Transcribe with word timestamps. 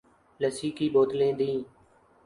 لسی 0.41 0.69
کی 0.77 0.87
بوتلیں 0.93 1.33
دی۔ 1.39 1.51